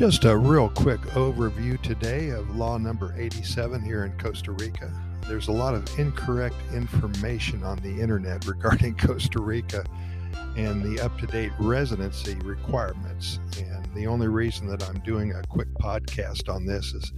[0.00, 4.90] Just a real quick overview today of law number 87 here in Costa Rica.
[5.28, 9.84] There's a lot of incorrect information on the internet regarding Costa Rica
[10.56, 13.40] and the up to date residency requirements.
[13.58, 17.12] And the only reason that I'm doing a quick podcast on this is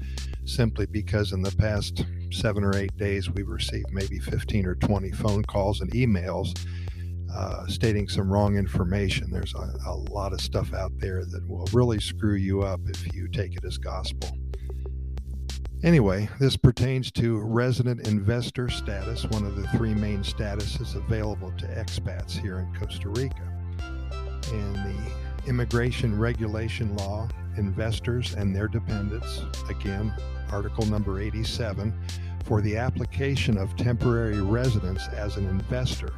[0.45, 5.13] simply because in the past seven or eight days, we've received maybe 15 or 20
[5.13, 6.59] phone calls and emails
[7.35, 9.31] uh, stating some wrong information.
[9.31, 13.15] There's a, a lot of stuff out there that will really screw you up if
[13.15, 14.37] you take it as gospel.
[15.83, 21.67] Anyway, this pertains to resident investor status, one of the three main statuses available to
[21.67, 23.43] expats here in Costa Rica.
[24.53, 30.15] In the immigration regulation law, investors and their dependents, again,
[30.53, 31.93] article number 87,
[32.45, 36.13] for the application of temporary residence as an investor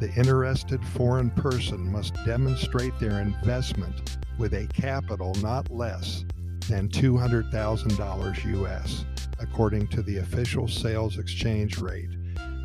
[0.00, 6.24] the interested foreign person must demonstrate their investment with a capital not less
[6.68, 9.04] than $200,000 US,
[9.38, 12.10] according to the official sales exchange rate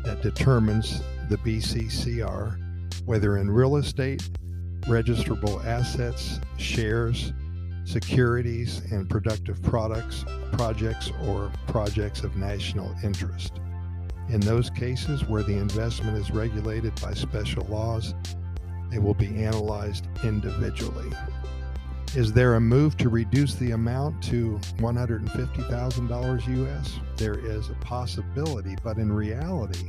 [0.04, 2.58] that determines the BCCR,
[3.06, 4.28] whether in real estate,
[4.82, 7.32] registrable assets, shares,
[7.84, 13.60] securities, and productive products, projects, or projects of national interest.
[14.28, 18.14] In those cases where the investment is regulated by special laws,
[18.90, 21.10] they will be analyzed individually.
[22.14, 27.00] Is there a move to reduce the amount to $150,000 US?
[27.16, 29.88] There is a possibility, but in reality,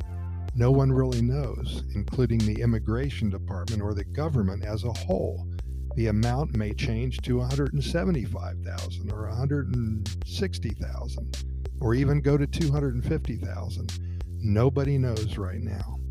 [0.56, 5.48] no one really knows, including the immigration department or the government as a whole.
[5.96, 11.46] The amount may change to 175,000 or 160,000
[11.82, 14.00] or even go to 250,000
[14.46, 16.02] Nobody knows right now.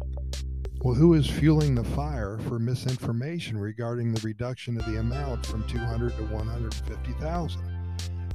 [0.81, 5.67] Well, who is fueling the fire for misinformation regarding the reduction of the amount from
[5.69, 7.63] 200 to 150,000?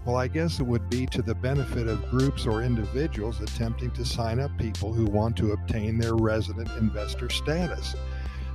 [0.05, 4.05] Well, I guess it would be to the benefit of groups or individuals attempting to
[4.05, 7.95] sign up people who want to obtain their resident investor status.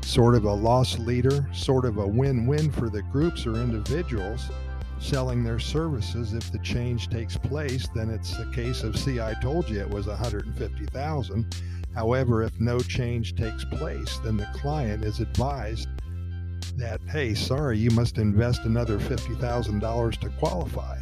[0.03, 4.49] Sort of a loss leader, sort of a win win for the groups or individuals
[5.03, 6.33] selling their services.
[6.33, 9.91] If the change takes place, then it's a case of, see, I told you it
[9.91, 11.57] was 150,000.
[11.95, 15.89] However, if no change takes place, then the client is advised
[16.77, 20.99] that, hey, sorry, you must invest another $50,000 to qualify.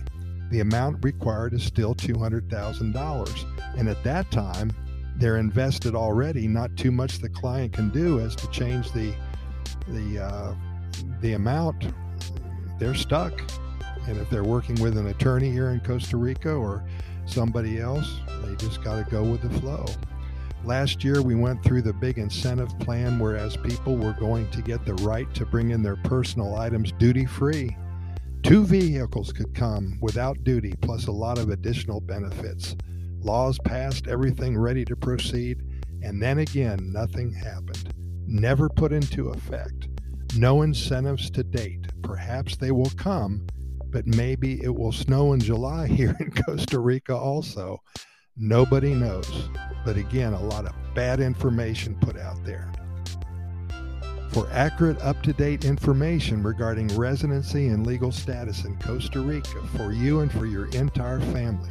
[0.50, 3.78] The amount required is still $200,000.
[3.78, 4.72] And at that time,
[5.20, 6.48] they're invested already.
[6.48, 9.14] Not too much the client can do as to change the
[9.86, 10.54] the uh,
[11.20, 11.88] the amount.
[12.78, 13.40] They're stuck.
[14.06, 16.84] And if they're working with an attorney here in Costa Rica or
[17.26, 19.86] somebody else, they just got to go with the flow.
[20.64, 24.84] Last year, we went through the big incentive plan, whereas people were going to get
[24.84, 27.76] the right to bring in their personal items duty free.
[28.42, 32.76] Two vehicles could come without duty, plus a lot of additional benefits.
[33.20, 35.62] Laws passed, everything ready to proceed,
[36.02, 37.94] and then again, nothing happened.
[38.26, 39.88] Never put into effect.
[40.36, 41.86] No incentives to date.
[42.02, 43.46] Perhaps they will come,
[43.90, 47.82] but maybe it will snow in July here in Costa Rica also.
[48.36, 49.48] Nobody knows.
[49.84, 52.70] But again, a lot of bad information put out there.
[54.30, 59.92] For accurate, up to date information regarding residency and legal status in Costa Rica for
[59.92, 61.70] you and for your entire family,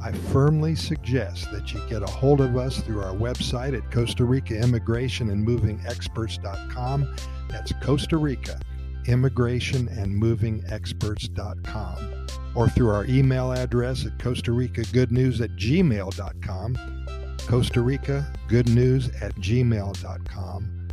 [0.00, 4.24] I firmly suggest that you get a hold of us through our website at Costa
[4.24, 7.14] Rica Immigration and Moving Experts.com.
[7.48, 8.60] That's Costa Rica
[9.06, 15.50] immigration and moving experts.com or through our email address at Costa Rica Good News at
[15.56, 17.06] gmail.com,
[17.46, 20.88] Costa Rica Good News at gmail.com.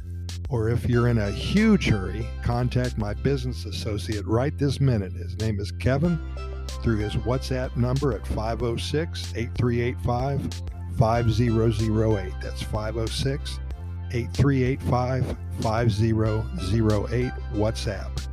[0.49, 5.13] Or if you're in a huge hurry, contact my business associate right this minute.
[5.13, 6.19] His name is Kevin
[6.81, 10.63] through his WhatsApp number at 506 8385
[10.97, 12.33] 5008.
[12.41, 13.59] That's 506
[14.11, 18.27] 8385 5008 WhatsApp.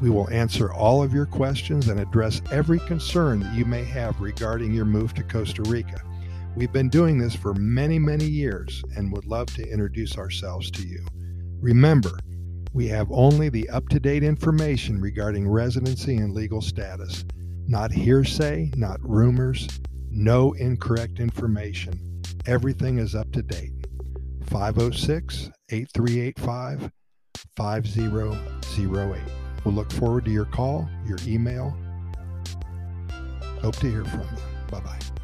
[0.00, 4.20] We will answer all of your questions and address every concern that you may have
[4.20, 6.00] regarding your move to Costa Rica.
[6.56, 10.82] We've been doing this for many, many years and would love to introduce ourselves to
[10.86, 11.04] you.
[11.60, 12.18] Remember,
[12.72, 17.24] we have only the up to date information regarding residency and legal status,
[17.66, 19.68] not hearsay, not rumors,
[20.10, 22.22] no incorrect information.
[22.46, 23.72] Everything is up to date.
[24.46, 26.90] 506 8385
[27.56, 29.20] 5008.
[29.64, 31.76] We'll look forward to your call, your email.
[33.60, 34.42] Hope to hear from you.
[34.70, 35.17] Bye bye.